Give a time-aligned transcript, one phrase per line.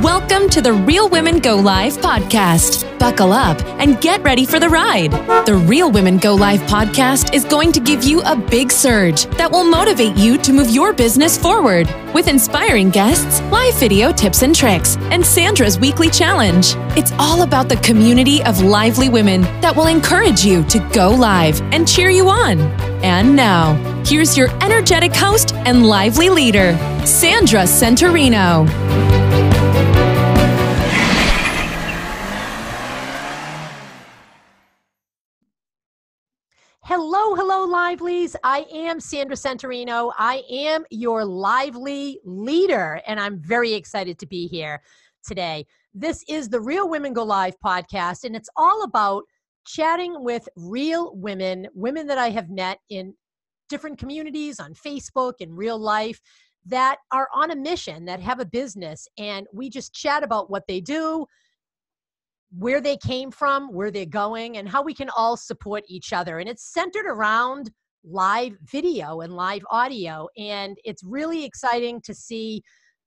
[0.00, 2.98] Welcome to the Real Women Go Live podcast.
[2.98, 5.10] Buckle up and get ready for the ride.
[5.44, 9.52] The Real Women Go Live podcast is going to give you a big surge that
[9.52, 14.56] will motivate you to move your business forward with inspiring guests, live video tips and
[14.56, 16.72] tricks, and Sandra's weekly challenge.
[16.96, 21.60] It's all about the community of lively women that will encourage you to go live
[21.70, 22.60] and cheer you on.
[23.04, 23.74] And now,
[24.06, 29.31] here's your energetic host and lively leader, Sandra Centorino.
[36.84, 38.34] Hello, hello, livelies.
[38.42, 40.12] I am Sandra Centorino.
[40.18, 44.82] I am your lively leader, and I'm very excited to be here
[45.24, 45.64] today.
[45.94, 49.22] This is the Real Women Go Live podcast, and it's all about
[49.64, 53.14] chatting with real women, women that I have met in
[53.68, 56.20] different communities on Facebook and real life
[56.66, 60.64] that are on a mission, that have a business, and we just chat about what
[60.66, 61.26] they do,
[62.56, 66.38] where they came from, where they're going, and how we can all support each other.
[66.38, 67.70] And it's centered around
[68.04, 70.28] live video and live audio.
[70.36, 72.62] And it's really exciting to see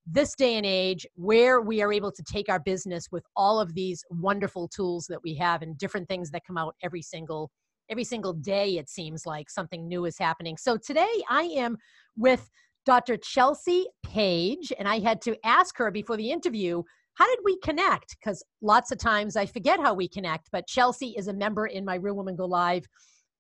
[0.08, 3.74] this day and age where we are able to take our business with all of
[3.74, 7.50] these wonderful tools that we have and different things that come out every single
[7.90, 11.78] every single day it seems like something new is happening so today i am
[12.18, 12.50] with
[12.86, 16.82] dr chelsea page and i had to ask her before the interview
[17.16, 18.18] how did we connect?
[18.20, 21.86] Because lots of times I forget how we connect, but Chelsea is a member in
[21.86, 22.86] my Real Women Go Live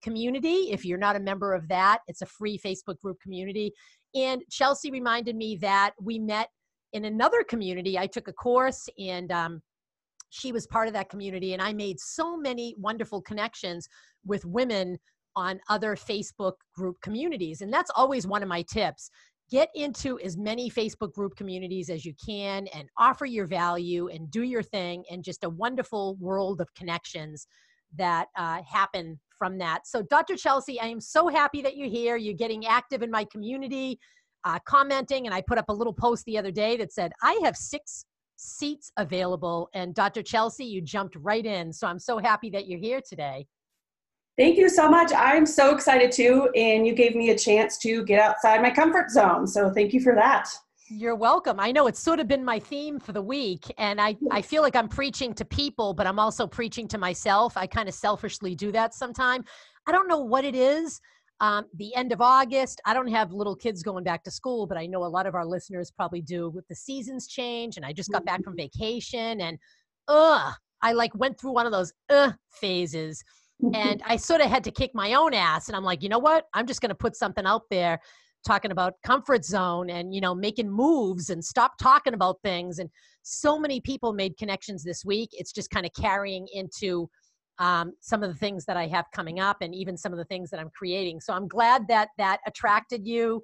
[0.02, 0.72] community.
[0.72, 3.74] If you're not a member of that, it's a free Facebook group community.
[4.14, 6.48] And Chelsea reminded me that we met
[6.94, 8.00] in another community.
[8.00, 9.62] I took a course and um,
[10.30, 11.54] she was part of that community.
[11.54, 13.88] And I made so many wonderful connections
[14.26, 14.98] with women
[15.36, 17.60] on other Facebook group communities.
[17.60, 19.10] And that's always one of my tips
[19.50, 24.32] get into as many Facebook group communities as you can and offer your value and
[24.32, 27.48] do your thing and just a wonderful world of connections
[27.98, 29.86] that uh, happen from that.
[29.86, 30.36] So, Dr.
[30.36, 32.16] Chelsea, I am so happy that you're here.
[32.18, 34.00] You're getting active in my community,
[34.44, 37.40] uh, commenting, and I put up a little post the other day that said, I
[37.44, 38.06] have six
[38.38, 39.70] seats available.
[39.74, 40.24] And Dr.
[40.24, 41.72] Chelsea, you jumped right in.
[41.72, 43.46] So, I'm so happy that you're here today.
[44.38, 45.14] Thank you so much.
[45.16, 49.10] I'm so excited too, and you gave me a chance to get outside my comfort
[49.10, 49.48] zone.
[49.48, 50.50] So thank you for that.
[50.90, 51.58] You're welcome.
[51.58, 54.62] I know it's sort of been my theme for the week, and I, I feel
[54.62, 57.56] like I'm preaching to people, but I'm also preaching to myself.
[57.56, 59.46] I kind of selfishly do that sometimes.
[59.88, 61.00] I don't know what it is.
[61.40, 64.78] Um, the end of August, I don't have little kids going back to school, but
[64.78, 67.78] I know a lot of our listeners probably do with the seasons change.
[67.78, 69.58] And I just got back from vacation, and
[70.10, 73.24] ugh, I like went through one of those uh phases
[73.74, 75.68] and I sort of had to kick my own ass.
[75.68, 76.46] And I'm like, you know what?
[76.54, 78.00] I'm just going to put something out there
[78.46, 82.90] talking about comfort zone and you know making moves and stop talking about things and
[83.24, 87.10] so many people made connections this week it's just kind of carrying into
[87.58, 90.26] um, some of the things that i have coming up and even some of the
[90.26, 93.42] things that i'm creating so i'm glad that that attracted you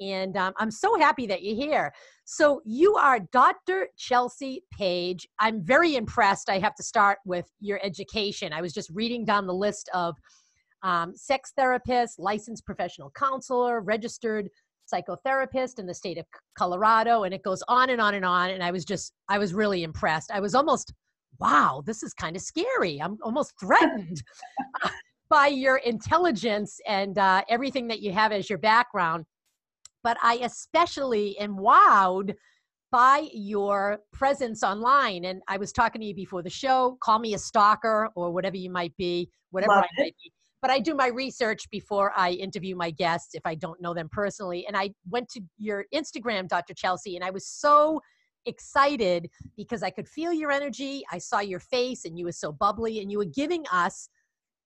[0.00, 1.92] and um, I'm so happy that you're here.
[2.24, 3.88] So, you are Dr.
[3.96, 5.26] Chelsea Page.
[5.38, 6.48] I'm very impressed.
[6.48, 8.52] I have to start with your education.
[8.52, 10.16] I was just reading down the list of
[10.82, 14.48] um, sex therapist, licensed professional counselor, registered
[14.92, 16.26] psychotherapist in the state of
[16.56, 18.50] Colorado, and it goes on and on and on.
[18.50, 20.30] And I was just, I was really impressed.
[20.32, 20.92] I was almost,
[21.38, 23.00] wow, this is kind of scary.
[23.00, 24.22] I'm almost threatened.
[25.32, 29.24] by your intelligence and uh, everything that you have as your background
[30.02, 32.34] but I especially am wowed
[32.90, 35.24] by your presence online.
[35.24, 36.98] And I was talking to you before the show.
[37.00, 40.32] Call me a stalker or whatever you might be, whatever Love I might be.
[40.60, 44.08] But I do my research before I interview my guests if I don't know them
[44.12, 44.64] personally.
[44.66, 46.74] And I went to your Instagram, Dr.
[46.74, 48.00] Chelsea, and I was so
[48.46, 51.02] excited because I could feel your energy.
[51.10, 54.08] I saw your face and you were so bubbly and you were giving us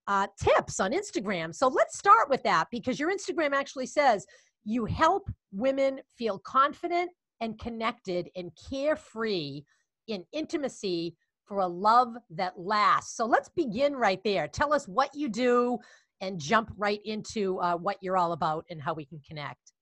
[0.08, 1.54] uh, tips on Instagram.
[1.54, 4.26] So let's start with that because your Instagram actually says
[4.66, 7.10] you help women feel confident
[7.40, 9.62] and connected and carefree
[10.08, 11.14] in intimacy
[11.46, 13.16] for a love that lasts.
[13.16, 14.48] So let's begin right there.
[14.48, 15.78] Tell us what you do
[16.20, 19.72] and jump right into uh, what you're all about and how we can connect.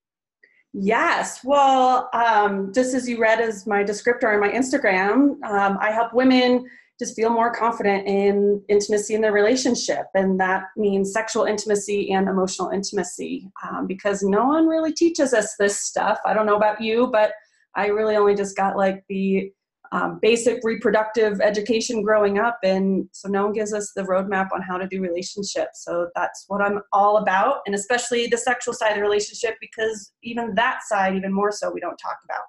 [0.73, 1.39] Yes.
[1.43, 6.13] Well, um, just as you read as my descriptor on my Instagram, um, I help
[6.13, 6.65] women
[6.99, 10.05] just feel more confident in intimacy in their relationship.
[10.13, 15.55] And that means sexual intimacy and emotional intimacy um, because no one really teaches us
[15.59, 16.19] this stuff.
[16.25, 17.33] I don't know about you, but
[17.75, 19.51] I really only just got like the
[19.91, 22.59] um, basic reproductive education growing up.
[22.63, 25.83] And so no one gives us the roadmap on how to do relationships.
[25.83, 27.57] So that's what I'm all about.
[27.65, 31.71] And especially the sexual side of the relationship because even that side, even more so,
[31.71, 32.43] we don't talk about.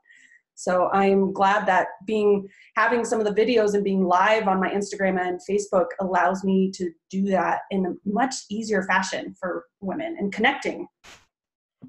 [0.57, 4.71] So I'm glad that being having some of the videos and being live on my
[4.71, 10.17] Instagram and Facebook allows me to do that in a much easier fashion for women
[10.19, 10.89] and connecting.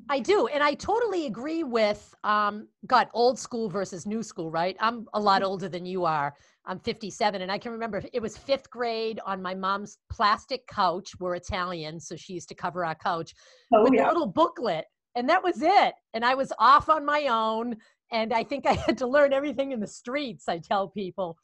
[0.10, 0.48] I do.
[0.48, 4.76] And I totally agree with um got old school versus new school, right?
[4.82, 6.36] I'm a lot older than you are.
[6.66, 11.12] I'm 57 and I can remember it was 5th grade on my mom's plastic couch.
[11.22, 13.34] We're Italian, so she used to cover our couch
[13.74, 14.08] oh, with yeah.
[14.08, 14.84] a little booklet
[15.18, 15.96] and that was it.
[16.14, 17.76] And I was off on my own
[18.12, 21.38] and I think I had to learn everything in the streets, I tell people.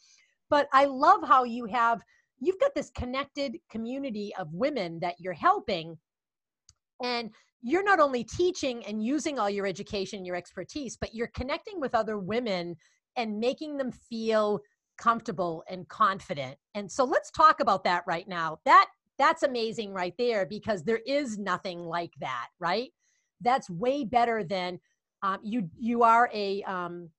[0.49, 2.01] But I love how you have
[2.39, 5.97] you've got this connected community of women that you're helping
[7.01, 7.31] and
[7.61, 11.95] you're not only teaching and using all your education your expertise but you're connecting with
[11.95, 12.75] other women
[13.15, 14.59] and making them feel
[14.97, 16.55] comfortable and confident.
[16.75, 18.59] And so let's talk about that right now.
[18.65, 18.87] That
[19.17, 22.89] that's amazing right there because there is nothing like that right?
[23.41, 24.79] That's way better than
[25.23, 27.09] um, you you are a um,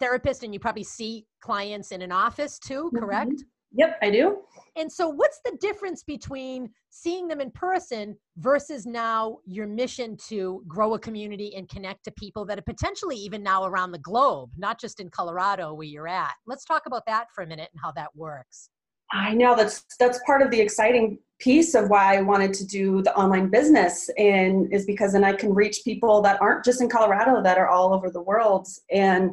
[0.00, 2.98] therapist and you probably see clients in an office too mm-hmm.
[2.98, 3.48] correct mm-hmm.
[3.72, 4.38] Yep, I do.
[4.76, 10.62] And so, what's the difference between seeing them in person versus now your mission to
[10.66, 14.50] grow a community and connect to people that are potentially even now around the globe,
[14.56, 16.32] not just in Colorado where you're at?
[16.46, 18.70] Let's talk about that for a minute and how that works.
[19.12, 23.02] I know that's that's part of the exciting piece of why I wanted to do
[23.02, 26.88] the online business and is because then I can reach people that aren't just in
[26.88, 29.32] Colorado that are all over the world and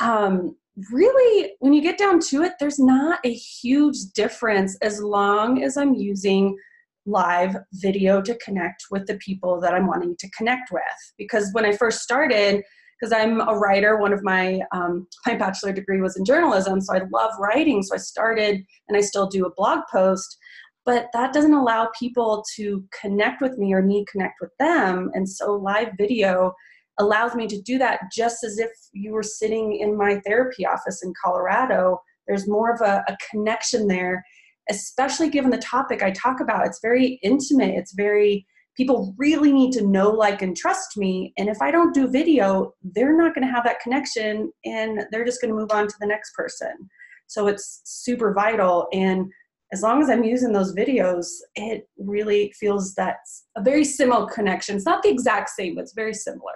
[0.00, 0.56] um,
[0.90, 5.76] really, when you get down to it, there's not a huge difference as long as
[5.76, 6.56] I'm using
[7.04, 10.82] live video to connect with the people that I'm wanting to connect with.
[11.18, 12.62] Because when I first started,
[13.00, 16.94] because I'm a writer, one of my um, my bachelor degree was in journalism, so
[16.94, 17.82] I love writing.
[17.82, 20.38] So I started, and I still do a blog post,
[20.84, 25.10] but that doesn't allow people to connect with me or me connect with them.
[25.14, 26.52] And so live video
[26.98, 31.02] allows me to do that just as if you were sitting in my therapy office
[31.02, 32.00] in Colorado.
[32.26, 34.24] There's more of a, a connection there,
[34.70, 36.66] especially given the topic I talk about.
[36.66, 38.46] It's very intimate, it's very
[38.76, 41.32] people really need to know, like, and trust me.
[41.36, 45.26] And if I don't do video, they're not going to have that connection and they're
[45.26, 46.88] just going to move on to the next person.
[47.26, 48.88] So it's super vital.
[48.92, 49.30] And
[49.72, 51.26] as long as I'm using those videos,
[51.56, 54.76] it really feels that's a very similar connection.
[54.76, 56.52] It's not the exact same, but it's very similar.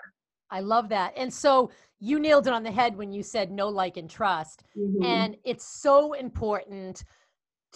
[0.51, 1.15] I love that.
[1.17, 4.65] And so you nailed it on the head when you said no, like, and trust.
[4.79, 5.05] Mm-hmm.
[5.05, 7.03] And it's so important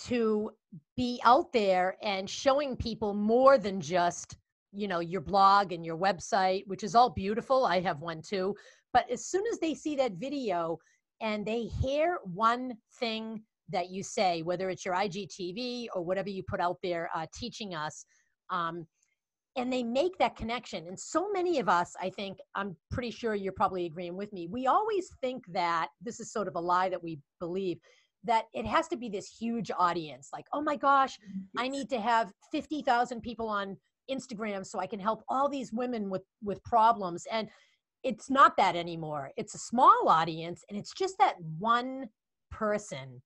[0.04, 0.50] to
[0.96, 4.36] be out there and showing people more than just,
[4.72, 7.64] you know, your blog and your website, which is all beautiful.
[7.64, 8.54] I have one too.
[8.92, 10.78] But as soon as they see that video
[11.20, 16.42] and they hear one thing that you say, whether it's your IGTV or whatever you
[16.42, 18.04] put out there uh, teaching us,
[18.50, 18.86] um,
[19.56, 20.86] and they make that connection.
[20.86, 24.48] And so many of us, I think, I'm pretty sure you're probably agreeing with me,
[24.50, 27.78] we always think that this is sort of a lie that we believe
[28.24, 30.28] that it has to be this huge audience.
[30.32, 31.18] Like, oh my gosh,
[31.56, 33.76] I need to have 50,000 people on
[34.10, 37.26] Instagram so I can help all these women with, with problems.
[37.32, 37.48] And
[38.02, 39.30] it's not that anymore.
[39.36, 42.08] It's a small audience and it's just that one
[42.50, 43.22] person,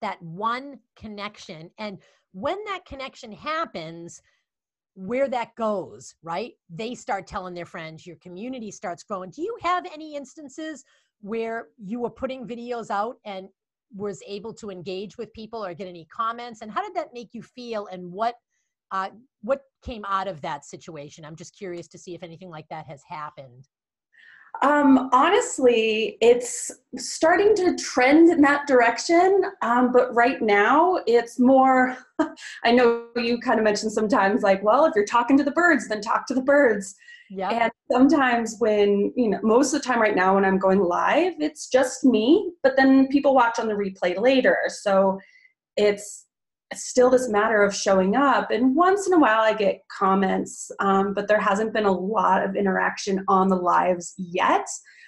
[0.00, 1.70] that one connection.
[1.78, 1.98] And
[2.32, 4.20] when that connection happens,
[4.94, 6.52] where that goes, right?
[6.70, 9.30] They start telling their friends, your community starts growing.
[9.30, 10.84] Do you have any instances
[11.20, 13.48] where you were putting videos out and
[13.96, 16.60] was able to engage with people or get any comments?
[16.62, 17.86] And how did that make you feel?
[17.86, 18.36] And what
[18.92, 19.08] uh,
[19.42, 21.24] what came out of that situation?
[21.24, 23.68] I'm just curious to see if anything like that has happened.
[24.64, 29.42] Um, honestly, it's starting to trend in that direction.
[29.60, 31.98] Um, but right now, it's more.
[32.64, 35.86] I know you kind of mentioned sometimes, like, well, if you're talking to the birds,
[35.86, 36.94] then talk to the birds.
[37.28, 37.50] Yeah.
[37.50, 41.34] And sometimes, when, you know, most of the time right now, when I'm going live,
[41.40, 44.56] it's just me, but then people watch on the replay later.
[44.68, 45.20] So
[45.76, 46.23] it's it's
[46.76, 48.50] still this matter of showing up.
[48.50, 52.44] And once in a while, I get comments, um, but there hasn't been a lot
[52.44, 54.66] of interaction on the lives yet.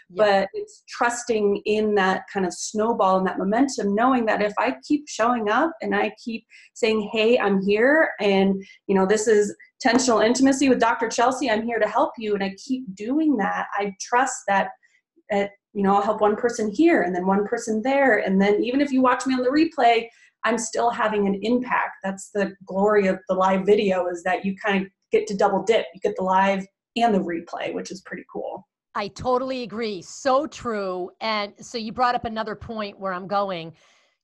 [0.09, 0.25] Yeah.
[0.25, 4.77] But it's trusting in that kind of snowball and that momentum, knowing that if I
[4.87, 9.55] keep showing up and I keep saying, "Hey, I'm here," and you know, this is
[9.85, 11.09] tensional intimacy with Dr.
[11.09, 11.51] Chelsea.
[11.51, 13.67] I'm here to help you, and I keep doing that.
[13.75, 14.71] I trust that.
[15.33, 18.63] At, you know, I'll help one person here and then one person there, and then
[18.63, 20.07] even if you watch me on the replay,
[20.47, 21.97] I'm still having an impact.
[22.05, 25.65] That's the glory of the live video is that you kind of get to double
[25.65, 25.87] dip.
[25.93, 28.65] You get the live and the replay, which is pretty cool.
[28.95, 30.03] I totally agree.
[30.03, 31.11] So true.
[31.21, 33.73] And so you brought up another point where I'm going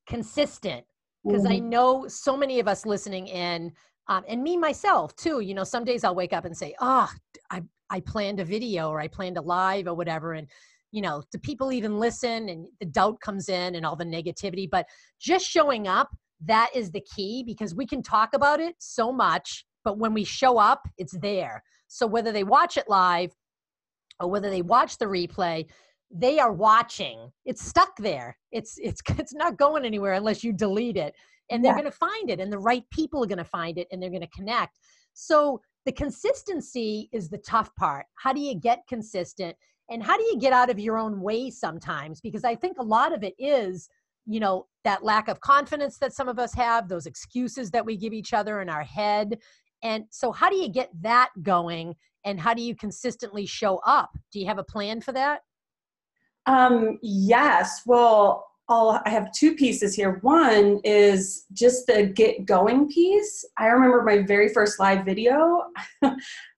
[0.06, 0.84] consistent
[1.24, 1.54] because mm-hmm.
[1.54, 3.72] I know so many of us listening in
[4.06, 7.10] um, and me myself too, you know, some days I'll wake up and say, oh,
[7.50, 10.34] I, I planned a video or I planned a live or whatever.
[10.34, 10.46] And
[10.92, 12.48] you know, do people even listen?
[12.48, 14.68] And the doubt comes in and all the negativity.
[14.70, 14.86] But
[15.18, 16.10] just showing up,
[16.44, 20.24] that is the key because we can talk about it so much, but when we
[20.24, 21.62] show up, it's there.
[21.88, 23.32] So whether they watch it live
[24.20, 25.66] or whether they watch the replay,
[26.10, 27.30] they are watching.
[27.44, 28.36] It's stuck there.
[28.50, 31.14] It's it's it's not going anywhere unless you delete it.
[31.50, 31.80] And they're yeah.
[31.80, 34.10] going to find it and the right people are going to find it and they're
[34.10, 34.78] going to connect.
[35.12, 38.06] So the consistency is the tough part.
[38.14, 39.56] How do you get consistent?
[39.92, 42.18] And how do you get out of your own way sometimes?
[42.18, 43.90] Because I think a lot of it is,
[44.24, 47.98] you know, that lack of confidence that some of us have, those excuses that we
[47.98, 49.38] give each other in our head.
[49.82, 51.94] And so, how do you get that going?
[52.24, 54.16] And how do you consistently show up?
[54.32, 55.40] Do you have a plan for that?
[56.46, 57.82] Um, yes.
[57.84, 60.18] Well, I'll, I have two pieces here.
[60.22, 63.44] One is just the get going piece.
[63.58, 65.64] I remember my very first live video.
[66.02, 66.12] you,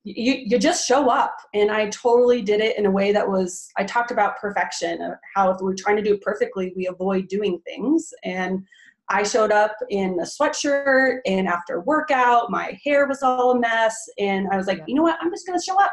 [0.04, 3.68] you just show up, and I totally did it in a way that was.
[3.78, 7.28] I talked about perfection, uh, how if we're trying to do it perfectly, we avoid
[7.28, 8.12] doing things.
[8.22, 8.64] And
[9.08, 13.96] I showed up in a sweatshirt, and after workout, my hair was all a mess,
[14.18, 14.84] and I was like, yeah.
[14.88, 15.18] you know what?
[15.22, 15.92] I'm just gonna show up.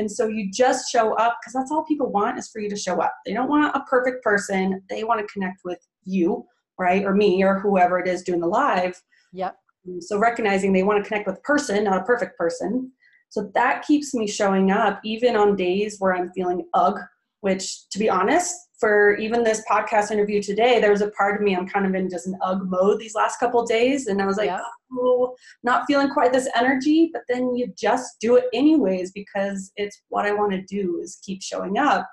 [0.00, 2.76] And so you just show up because that's all people want is for you to
[2.76, 3.12] show up.
[3.26, 4.82] They don't want a perfect person.
[4.88, 6.46] They want to connect with you,
[6.78, 7.04] right?
[7.04, 8.98] Or me or whoever it is doing the live.
[9.34, 9.58] Yep.
[9.86, 12.90] Um, so recognizing they want to connect with a person, not a perfect person.
[13.28, 16.98] So that keeps me showing up even on days where I'm feeling ugh,
[17.40, 21.42] which to be honest, for even this podcast interview today, there was a part of
[21.42, 24.26] me I'm kind of in just an ugh mode these last couple days, and I
[24.26, 24.62] was like, yeah.
[24.98, 27.10] oh, not feeling quite this energy.
[27.12, 31.20] But then you just do it anyways because it's what I want to do is
[31.22, 32.08] keep showing up.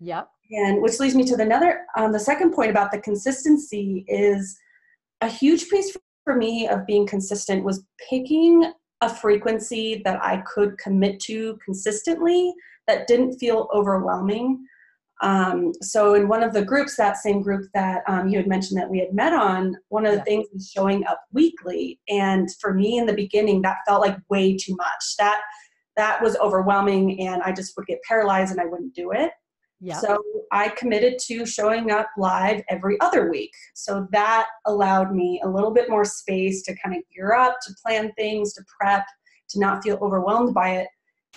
[0.00, 0.28] Yep.
[0.50, 4.56] And which leads me to the another, um, the second point about the consistency is
[5.20, 10.76] a huge piece for me of being consistent was picking a frequency that I could
[10.78, 12.52] commit to consistently
[12.88, 14.66] that didn't feel overwhelming
[15.20, 18.80] um, so in one of the groups, that same group that um, you had mentioned
[18.80, 20.24] that we had met on, one of the yeah.
[20.24, 21.98] things is showing up weekly.
[22.08, 25.16] And for me in the beginning, that felt like way too much.
[25.18, 25.40] That
[25.96, 29.32] that was overwhelming, and I just would get paralyzed and I wouldn't do it.
[29.80, 29.98] Yeah.
[29.98, 33.50] So I committed to showing up live every other week.
[33.74, 37.74] So that allowed me a little bit more space to kind of gear up, to
[37.84, 39.04] plan things, to prep,
[39.50, 40.88] to not feel overwhelmed by it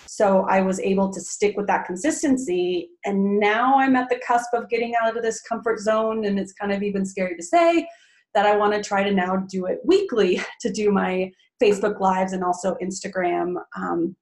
[0.06, 2.90] so I was able to stick with that consistency.
[3.04, 6.24] And now I'm at the cusp of getting out of this comfort zone.
[6.24, 7.86] And it's kind of even scary to say
[8.34, 11.30] that I want to try to now do it weekly to do my
[11.62, 14.16] Facebook Lives and also Instagram um,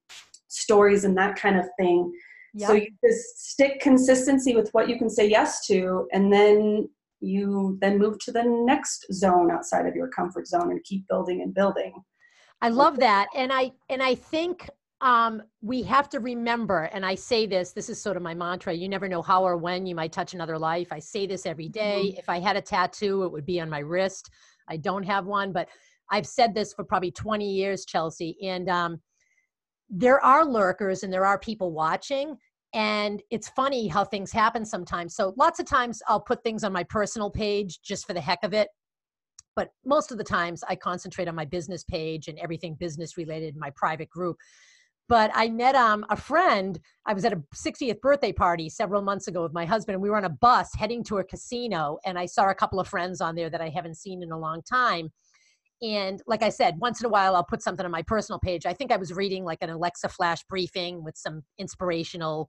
[0.48, 2.12] stories and that kind of thing.
[2.54, 2.66] Yep.
[2.68, 6.88] So you just stick consistency with what you can say yes to, and then
[7.20, 11.42] you then move to the next zone outside of your comfort zone and keep building
[11.42, 11.94] and building.
[12.60, 13.28] I love that.
[13.36, 14.68] And I and I think
[15.00, 18.74] um, we have to remember, and I say this, this is sort of my mantra
[18.74, 20.88] you never know how or when you might touch another life.
[20.92, 22.08] I say this every day.
[22.08, 22.18] Mm-hmm.
[22.18, 24.30] If I had a tattoo, it would be on my wrist.
[24.68, 25.68] I don't have one, but
[26.10, 28.36] I've said this for probably 20 years, Chelsea.
[28.42, 29.00] And um,
[29.88, 32.36] there are lurkers and there are people watching.
[32.74, 35.16] And it's funny how things happen sometimes.
[35.16, 38.44] So, lots of times I'll put things on my personal page just for the heck
[38.44, 38.68] of it.
[39.56, 43.54] But most of the times I concentrate on my business page and everything business related,
[43.54, 44.36] in my private group
[45.10, 46.78] but I met um, a friend.
[47.04, 50.08] I was at a 60th birthday party several months ago with my husband, and we
[50.08, 51.98] were on a bus heading to a casino.
[52.06, 54.38] And I saw a couple of friends on there that I haven't seen in a
[54.38, 55.10] long time.
[55.82, 58.66] And like I said, once in a while, I'll put something on my personal page.
[58.66, 62.48] I think I was reading like an Alexa flash briefing with some inspirational,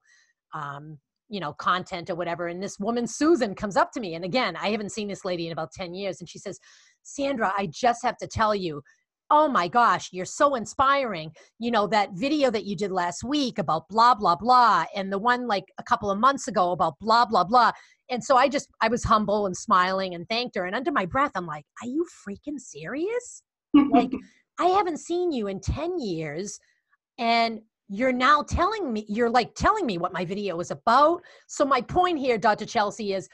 [0.54, 1.00] um,
[1.30, 2.46] you know, content or whatever.
[2.46, 4.14] And this woman, Susan, comes up to me.
[4.14, 6.20] And again, I haven't seen this lady in about 10 years.
[6.20, 6.60] And she says,
[7.02, 8.84] Sandra, I just have to tell you,
[9.32, 11.32] oh my gosh, you're so inspiring.
[11.58, 15.18] You know, that video that you did last week about blah, blah, blah, and the
[15.18, 17.72] one like a couple of months ago about blah, blah, blah.
[18.10, 20.66] And so I just, I was humble and smiling and thanked her.
[20.66, 23.42] And under my breath, I'm like, are you freaking serious?
[23.74, 24.12] like,
[24.60, 26.60] I haven't seen you in 10 years.
[27.18, 31.22] And you're now telling me, you're like telling me what my video is about.
[31.48, 32.66] So my point here, Dr.
[32.66, 33.30] Chelsea, is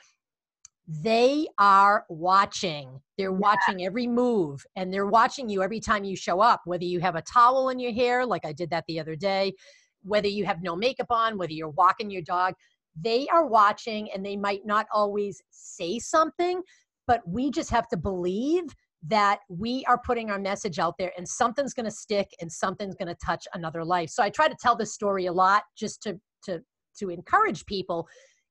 [0.88, 3.02] they are watching.
[3.18, 3.38] They're yeah.
[3.38, 7.16] watching every move and they're watching you every time you show up, whether you have
[7.16, 9.54] a towel in your hair, like I did that the other day,
[10.04, 12.54] whether you have no makeup on, whether you're walking your dog.
[13.00, 16.62] They are watching and they might not always say something,
[17.06, 18.64] but we just have to believe
[19.04, 22.96] that we are putting our message out there and something's going to stick and something's
[22.96, 24.10] going to touch another life.
[24.10, 26.62] So I try to tell this story a lot just to to
[27.00, 28.08] to encourage people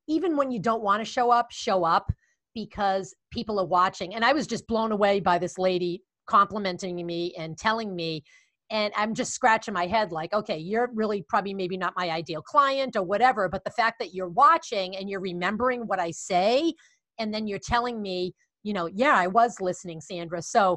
[0.09, 2.13] even when you don't want to show up, show up
[2.57, 4.15] because people are watching.
[4.15, 8.25] And I was just blown away by this lady complimenting me and telling me.
[8.71, 12.43] and i'm just scratching my head like okay you're really probably maybe not my ideal
[12.43, 16.75] client or whatever but the fact that you're watching and you're remembering what i say
[17.21, 18.33] and then you're telling me
[18.65, 20.77] you know yeah i was listening sandra so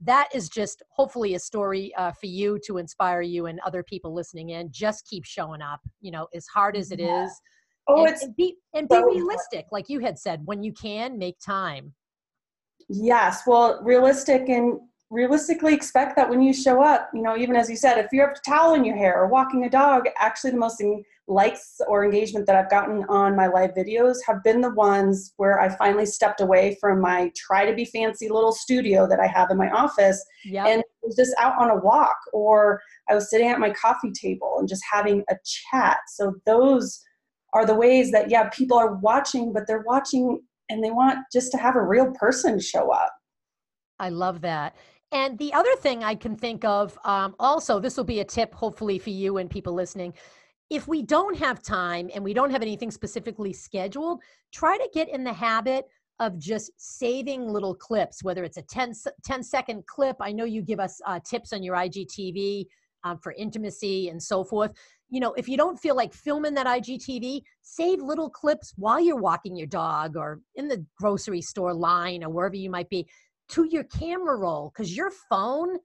[0.00, 4.14] that is just hopefully a story uh, for you to inspire you and other people
[4.14, 7.24] listening in just keep showing up you know as hard as it yeah.
[7.24, 7.32] is.
[7.88, 10.72] Oh and, it's and be and be so realistic like you had said when you
[10.72, 11.92] can make time
[12.88, 14.80] yes well realistic and
[15.10, 18.20] realistically expect that when you show up, you know, even as you said, if you
[18.20, 20.82] have a towel in your hair or walking a dog, actually the most
[21.26, 25.60] likes or engagement that I've gotten on my live videos have been the ones where
[25.60, 29.50] I finally stepped away from my try to be fancy little studio that I have
[29.50, 30.66] in my office yep.
[30.66, 34.56] and was just out on a walk or I was sitting at my coffee table
[34.58, 35.98] and just having a chat.
[36.08, 37.02] So those
[37.52, 41.50] are the ways that yeah, people are watching, but they're watching and they want just
[41.52, 43.12] to have a real person show up.
[43.98, 44.76] I love that.
[45.10, 48.54] And the other thing I can think of, um, also, this will be a tip
[48.54, 50.12] hopefully for you and people listening.
[50.68, 54.20] If we don't have time and we don't have anything specifically scheduled,
[54.52, 55.86] try to get in the habit
[56.20, 58.92] of just saving little clips, whether it's a 10,
[59.24, 60.16] 10 second clip.
[60.20, 62.66] I know you give us uh, tips on your IGTV
[63.08, 64.72] um, for intimacy and so forth.
[65.10, 69.16] You know, if you don't feel like filming that IGTV, save little clips while you're
[69.16, 73.08] walking your dog or in the grocery store line or wherever you might be
[73.50, 75.78] to your camera roll because your phone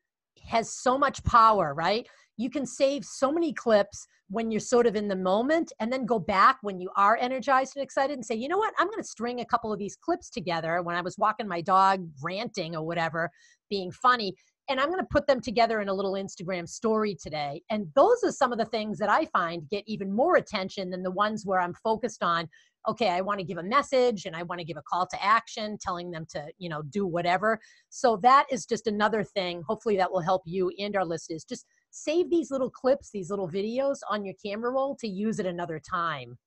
[0.45, 2.05] has so much power, right?
[2.35, 6.05] You can save so many clips when you're sort of in the moment and then
[6.05, 9.01] go back when you are energized and excited and say, you know what, I'm going
[9.01, 12.75] to string a couple of these clips together when I was walking my dog, ranting
[12.75, 13.29] or whatever,
[13.69, 14.35] being funny.
[14.69, 17.61] And I'm going to put them together in a little Instagram story today.
[17.69, 21.03] And those are some of the things that I find get even more attention than
[21.03, 22.47] the ones where I'm focused on
[22.87, 25.23] okay i want to give a message and i want to give a call to
[25.23, 29.97] action telling them to you know do whatever so that is just another thing hopefully
[29.97, 33.97] that will help you and our listeners just save these little clips these little videos
[34.09, 36.37] on your camera roll to use at another time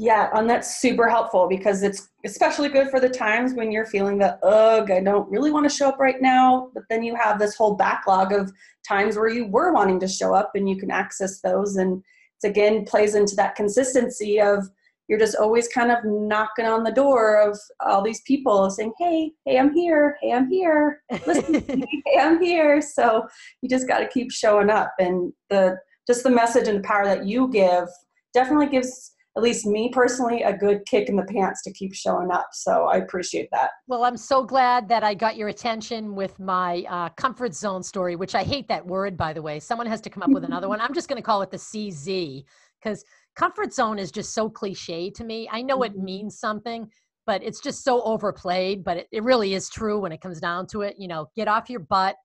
[0.00, 4.16] yeah and that's super helpful because it's especially good for the times when you're feeling
[4.16, 7.38] that ugh i don't really want to show up right now but then you have
[7.38, 8.50] this whole backlog of
[8.88, 12.02] times where you were wanting to show up and you can access those and
[12.42, 14.66] it again plays into that consistency of
[15.06, 19.32] you're just always kind of knocking on the door of all these people saying, Hey,
[19.44, 20.16] hey, I'm here.
[20.22, 21.02] Hey, I'm here.
[21.26, 21.64] Listen.
[22.06, 22.80] Hey, I'm here.
[22.80, 23.26] So
[23.60, 24.92] you just got to keep showing up.
[25.00, 27.88] And the just the message and the power that you give
[28.32, 32.30] definitely gives at least me personally a good kick in the pants to keep showing
[32.30, 36.38] up so i appreciate that well i'm so glad that i got your attention with
[36.38, 40.00] my uh, comfort zone story which i hate that word by the way someone has
[40.00, 42.44] to come up with another one i'm just going to call it the cz
[42.82, 43.04] because
[43.36, 45.48] comfort zone is just so cliche to me.
[45.50, 46.04] I know it mm-hmm.
[46.04, 46.88] means something,
[47.26, 48.84] but it's just so overplayed.
[48.84, 50.96] But it, it really is true when it comes down to it.
[50.98, 52.16] You know, get off your butt,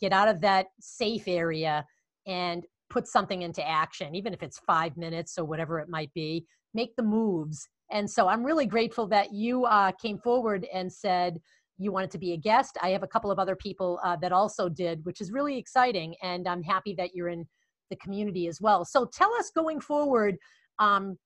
[0.00, 1.84] get out of that safe area,
[2.26, 6.46] and put something into action, even if it's five minutes or whatever it might be.
[6.74, 7.68] Make the moves.
[7.90, 11.40] And so I'm really grateful that you uh, came forward and said,
[11.78, 12.78] you wanted to be a guest.
[12.82, 16.14] I have a couple of other people uh, that also did, which is really exciting.
[16.22, 17.46] And I'm happy that you're in
[17.90, 18.84] the community as well.
[18.84, 20.36] So tell us going forward
[20.78, 21.18] um,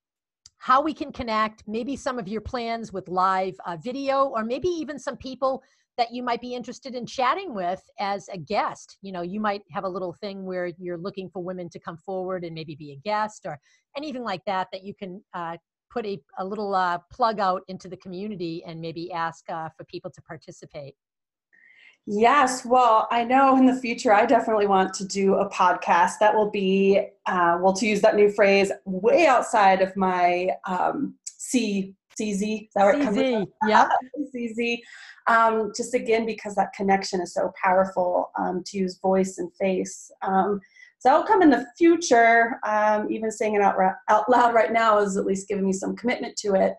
[0.57, 4.69] how we can connect, maybe some of your plans with live uh, video, or maybe
[4.69, 5.63] even some people
[5.99, 8.97] that you might be interested in chatting with as a guest.
[9.03, 11.99] You know, you might have a little thing where you're looking for women to come
[11.99, 13.59] forward and maybe be a guest or
[13.97, 15.57] anything like that, that you can uh,
[15.91, 19.85] put a, a little uh, plug out into the community and maybe ask uh, for
[19.85, 20.95] people to participate.
[22.07, 26.35] Yes, well, I know in the future I definitely want to do a podcast that
[26.35, 31.95] will be, uh, well, to use that new phrase, way outside of my um, C
[32.21, 32.63] CZ.
[32.63, 33.89] Is that where it comes CZ, yeah.
[34.35, 34.81] CZ.
[35.29, 40.11] Um, just again because that connection is so powerful um, to use voice and face.
[40.23, 40.61] Um,
[40.99, 42.59] so I'll come in the future.
[42.67, 43.77] Um, even saying it out,
[44.09, 46.75] out loud right now is at least giving me some commitment to it.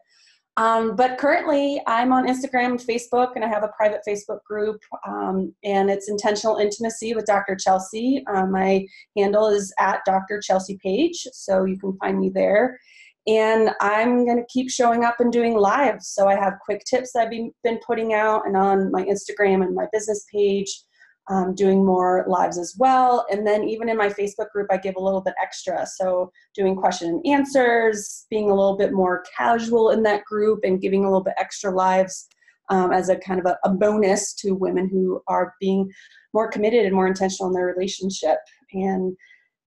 [0.59, 4.81] Um, but currently, I'm on Instagram and Facebook, and I have a private Facebook group,
[5.07, 7.55] um, and it's Intentional Intimacy with Dr.
[7.55, 8.25] Chelsea.
[8.27, 10.41] Um, my handle is at Dr.
[10.41, 12.77] Chelsea Page, so you can find me there.
[13.27, 16.07] And I'm going to keep showing up and doing lives.
[16.07, 17.31] So I have quick tips that I've
[17.63, 20.83] been, putting out, and on my Instagram and my business page
[21.29, 23.25] um, doing more lives as well.
[23.29, 25.85] And then even in my Facebook group, I give a little bit extra.
[25.85, 30.81] So doing question and answers, being a little bit more casual in that group, and
[30.81, 32.27] giving a little bit extra lives
[32.69, 35.91] um, as a kind of a, a bonus to women who are being
[36.33, 38.37] more committed and more intentional in their relationship.
[38.73, 39.15] And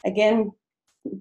[0.04, 0.50] again,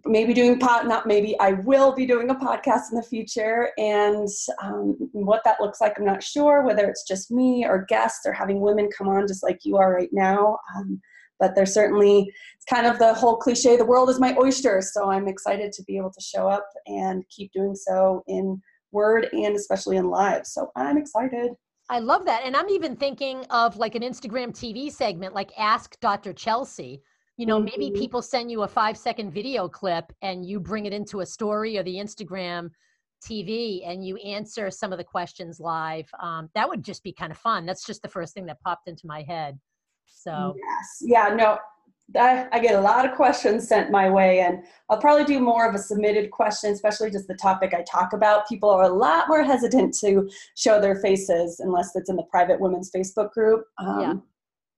[0.06, 4.28] maybe doing pot not maybe i will be doing a podcast in the future and
[4.62, 8.32] um, what that looks like i'm not sure whether it's just me or guests or
[8.32, 11.02] having women come on just like you are right now um,
[11.40, 15.10] but there's certainly it's kind of the whole cliche the world is my oyster so
[15.10, 19.56] i'm excited to be able to show up and keep doing so in word and
[19.56, 21.52] especially in live so i'm excited
[21.90, 22.44] I love that.
[22.46, 26.32] And I'm even thinking of like an Instagram TV segment, like Ask Dr.
[26.32, 27.02] Chelsea.
[27.38, 27.66] You know, mm-hmm.
[27.66, 31.26] maybe people send you a five second video clip and you bring it into a
[31.26, 32.70] story or the Instagram
[33.26, 36.10] TV and you answer some of the questions live.
[36.22, 37.66] Um, that would just be kind of fun.
[37.66, 39.60] That's just the first thing that popped into my head.
[40.08, 40.98] So, yes.
[41.02, 41.58] Yeah, no,
[42.20, 45.68] I, I, get a lot of questions sent my way, and I'll probably do more
[45.68, 48.48] of a submitted question, especially just the topic I talk about.
[48.48, 52.60] People are a lot more hesitant to show their faces unless it's in the private
[52.60, 53.64] women's Facebook group.
[53.78, 54.14] Um, yeah.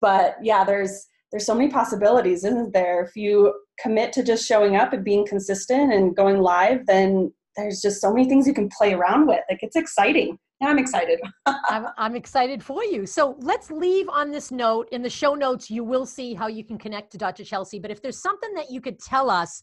[0.01, 3.03] But yeah, there's there's so many possibilities, isn't there?
[3.03, 7.81] If you commit to just showing up and being consistent and going live, then there's
[7.81, 9.39] just so many things you can play around with.
[9.49, 10.37] Like it's exciting.
[10.61, 11.19] I'm excited.
[11.47, 13.07] I'm, I'm excited for you.
[13.07, 14.87] So let's leave on this note.
[14.91, 17.43] In the show notes, you will see how you can connect to Dr.
[17.43, 17.79] Chelsea.
[17.79, 19.59] But if there's something that you could tell us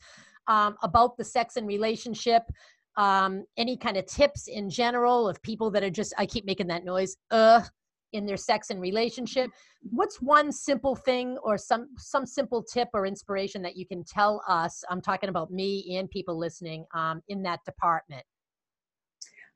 [0.49, 2.43] um, about the sex and relationship,
[2.97, 6.67] um, any kind of tips in general of people that are just, I keep making
[6.67, 7.63] that noise, uh,
[8.13, 9.51] in their sex and relationship
[9.91, 14.43] what's one simple thing or some some simple tip or inspiration that you can tell
[14.49, 18.25] us i'm talking about me and people listening um, in that department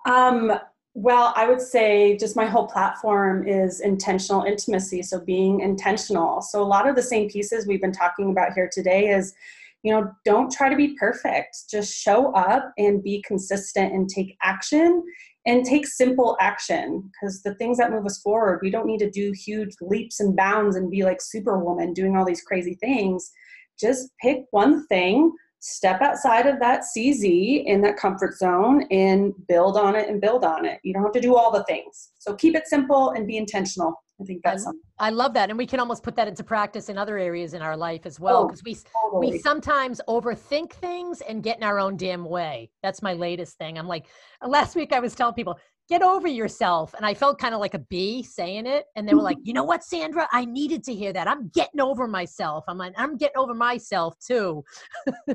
[0.06, 0.52] um,
[0.94, 5.02] well, I would say just my whole platform is intentional intimacy.
[5.02, 6.40] So being intentional.
[6.40, 9.34] So a lot of the same pieces we've been talking about here today is,
[9.82, 11.68] you know, don't try to be perfect.
[11.68, 15.02] Just show up and be consistent and take action
[15.46, 19.10] and take simple action because the things that move us forward, we don't need to
[19.10, 23.30] do huge leaps and bounds and be like superwoman doing all these crazy things.
[23.78, 25.32] Just pick one thing
[25.64, 30.44] step outside of that CZ in that comfort zone and build on it and build
[30.44, 30.78] on it.
[30.84, 32.10] You don't have to do all the things.
[32.18, 33.94] So keep it simple and be intentional.
[34.20, 35.50] I think that's I, I love that.
[35.50, 38.20] And we can almost put that into practice in other areas in our life as
[38.20, 38.46] well.
[38.46, 38.76] Because oh, we
[39.10, 39.32] totally.
[39.32, 42.70] we sometimes overthink things and get in our own damn way.
[42.82, 43.76] That's my latest thing.
[43.76, 44.06] I'm like,
[44.46, 46.94] last week I was telling people, get over yourself.
[46.94, 48.86] And I felt kind of like a bee saying it.
[48.94, 50.28] And they were like, you know what, Sandra?
[50.32, 51.28] I needed to hear that.
[51.28, 52.64] I'm getting over myself.
[52.68, 54.64] I'm like, I'm getting over myself too.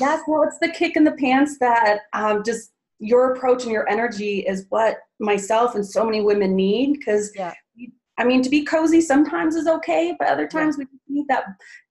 [0.00, 3.88] yes, well, it's the kick in the pants that um, just your approach and your
[3.88, 7.52] energy is what myself and so many women need because yeah.
[8.18, 11.44] I mean, to be cozy sometimes is okay, but other times we need that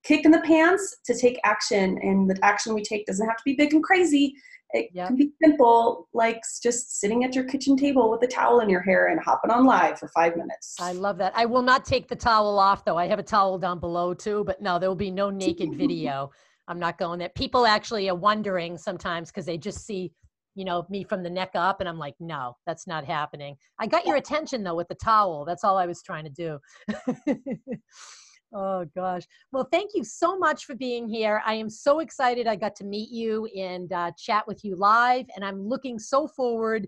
[0.03, 1.99] kick in the pants to take action.
[2.01, 4.35] And the action we take doesn't have to be big and crazy.
[4.71, 5.07] It yep.
[5.07, 8.81] can be simple, like just sitting at your kitchen table with a towel in your
[8.81, 10.75] hair and hopping on live for five minutes.
[10.79, 11.33] I love that.
[11.35, 12.97] I will not take the towel off though.
[12.97, 16.31] I have a towel down below too, but no, there will be no naked video.
[16.67, 17.29] I'm not going there.
[17.29, 20.11] People actually are wondering sometimes because they just see,
[20.55, 23.55] you know, me from the neck up, and I'm like, no, that's not happening.
[23.79, 25.45] I got your attention though with the towel.
[25.45, 26.59] That's all I was trying to do.
[28.57, 29.23] Oh gosh.
[29.51, 31.41] Well, thank you so much for being here.
[31.45, 35.25] I am so excited I got to meet you and uh, chat with you live,
[35.35, 36.87] and I'm looking so forward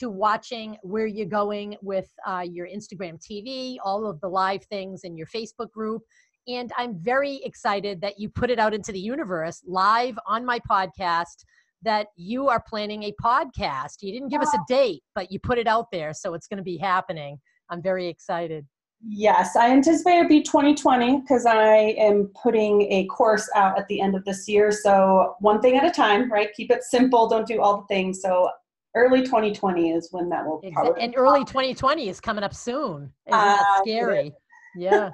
[0.00, 5.04] to watching where you're going with uh, your Instagram TV, all of the live things
[5.04, 6.02] in your Facebook group.
[6.48, 10.60] And I'm very excited that you put it out into the universe live on my
[10.70, 11.44] podcast
[11.86, 14.02] that you are planning a podcast.
[14.02, 16.12] You didn't give us a date, but you put it out there.
[16.12, 17.38] So it's going to be happening.
[17.70, 18.66] I'm very excited.
[19.08, 24.00] Yes, I anticipate it'll be 2020 because I am putting a course out at the
[24.00, 24.72] end of this year.
[24.72, 26.52] So one thing at a time, right?
[26.54, 27.28] Keep it simple.
[27.28, 28.20] Don't do all the things.
[28.20, 28.50] So
[28.96, 31.00] early 2020 is when that will probably.
[31.00, 33.12] And early 2020 is coming up soon.
[33.26, 34.32] Isn't uh, scary?
[34.78, 35.08] Yeah.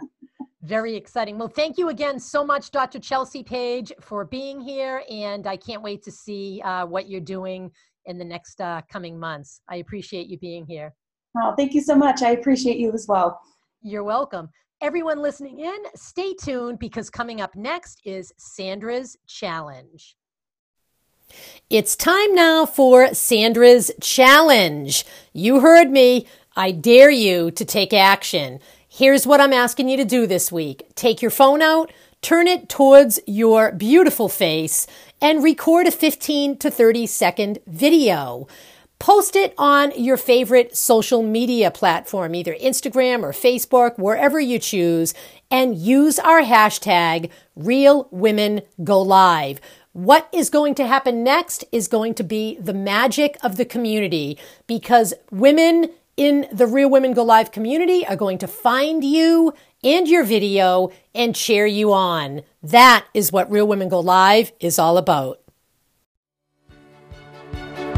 [0.62, 1.38] Very exciting.
[1.38, 3.01] Well, thank you again so much, Dr.
[3.01, 5.03] Chelsea Page, for being here.
[5.11, 7.70] And I can't wait to see uh, what you're doing
[8.07, 9.61] in the next uh, coming months.
[9.68, 10.94] I appreciate you being here.
[11.37, 12.22] Oh, thank you so much.
[12.22, 13.40] I appreciate you as well.
[13.83, 14.51] You're welcome.
[14.81, 20.16] Everyone listening in, stay tuned because coming up next is Sandra's Challenge.
[21.70, 25.05] It's time now for Sandra's Challenge.
[25.33, 26.27] You heard me.
[26.55, 28.61] I dare you to take action.
[28.94, 32.68] Here's what I'm asking you to do this week take your phone out, turn it
[32.68, 34.87] towards your beautiful face,
[35.18, 38.46] and record a 15 to 30 second video.
[38.98, 45.14] Post it on your favorite social media platform, either Instagram or Facebook, wherever you choose,
[45.50, 49.59] and use our hashtag Real Women Go Live.
[49.92, 54.37] What is going to happen next is going to be the magic of the community
[54.66, 60.07] because women in the Real Women Go Live community are going to find you and
[60.09, 62.42] your video and cheer you on.
[62.62, 65.38] That is what Real Women Go Live is all about.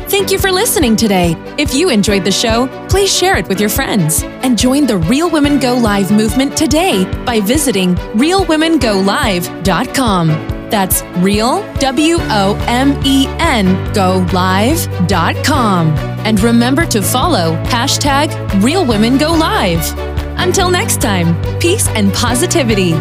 [0.08, 1.34] Thank you for listening today.
[1.58, 5.28] If you enjoyed the show, please share it with your friends and join the Real
[5.30, 10.53] Women Go Live movement today by visiting realwomengolive.com.
[10.70, 15.88] That's real, W O M E N, go live.com.
[16.24, 18.30] And remember to follow hashtag
[18.62, 19.82] Real Women Go Live.
[20.38, 22.94] Until next time, peace and positivity.